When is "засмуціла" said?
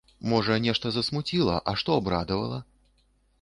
0.95-1.59